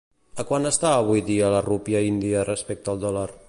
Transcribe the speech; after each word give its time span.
A 0.43 0.45
quant 0.51 0.63
està 0.69 0.93
avui 1.01 1.21
dia 1.29 1.51
la 1.57 1.61
rúpia 1.67 2.01
índia 2.09 2.49
respecte 2.51 2.95
al 2.95 3.05
dòlar? 3.05 3.29